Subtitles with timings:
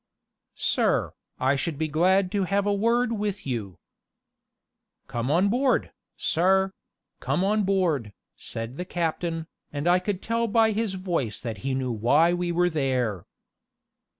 [0.55, 3.77] "Sir, I should be glad to have a word with you."
[5.05, 6.73] "Come on board, sir;
[7.19, 11.75] come on board," said the captain, and I could tell by his voice that he
[11.75, 13.27] knew why we were there.